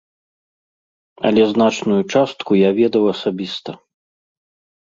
Але 1.29 1.43
значную 1.53 1.99
частку 2.15 2.51
я 2.61 2.69
ведаў 2.81 3.03
асабіста. 3.15 3.71